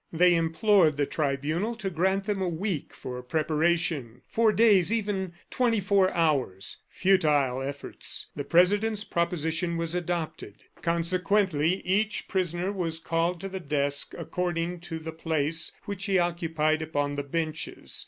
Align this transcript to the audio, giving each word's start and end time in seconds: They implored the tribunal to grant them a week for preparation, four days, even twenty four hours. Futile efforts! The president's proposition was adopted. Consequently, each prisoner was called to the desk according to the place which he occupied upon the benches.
They 0.11 0.33
implored 0.33 0.97
the 0.97 1.05
tribunal 1.05 1.75
to 1.75 1.91
grant 1.91 2.23
them 2.25 2.41
a 2.41 2.49
week 2.49 2.91
for 2.91 3.21
preparation, 3.21 4.23
four 4.27 4.51
days, 4.51 4.91
even 4.91 5.33
twenty 5.51 5.79
four 5.79 6.11
hours. 6.15 6.77
Futile 6.89 7.61
efforts! 7.61 8.25
The 8.35 8.43
president's 8.43 9.03
proposition 9.03 9.77
was 9.77 9.93
adopted. 9.93 10.55
Consequently, 10.81 11.81
each 11.85 12.27
prisoner 12.27 12.71
was 12.71 12.97
called 12.97 13.39
to 13.41 13.47
the 13.47 13.59
desk 13.59 14.15
according 14.17 14.79
to 14.89 14.97
the 14.97 15.11
place 15.13 15.71
which 15.83 16.05
he 16.05 16.17
occupied 16.17 16.81
upon 16.81 17.13
the 17.13 17.21
benches. 17.21 17.99